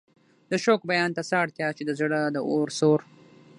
د 0.49 0.53
شوق 0.63 0.81
بیان 0.91 1.09
ته 1.15 1.21
څه 1.29 1.35
اړتیا 1.43 1.67
چې 1.77 1.83
د 1.85 1.91
زړه 1.99 2.19
د 2.35 2.37
اور 2.49 2.67
سوز. 2.79 3.01